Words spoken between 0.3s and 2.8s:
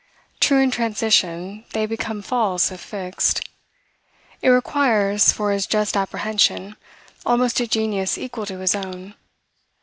True in transition, they become false